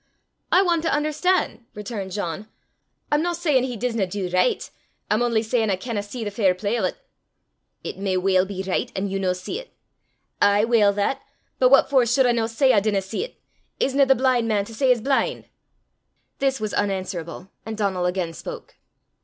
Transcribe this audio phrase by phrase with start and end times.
[0.51, 2.47] "I want to un'erstan'," returned John.
[3.11, 4.71] "I'm no sayin' he disna du richt;
[5.11, 6.97] I'm only sayin' I canna see the fair play o' 't."
[7.83, 9.69] "It may weel be richt an' you no see 't!"
[10.41, 11.21] "Ay' weel that!
[11.59, 13.35] But what for sud I no say I dinna see 't?
[13.79, 15.45] Isna the blin' man to say he's blin'?"
[16.39, 18.77] This was unanswerable, and Donal again spoke.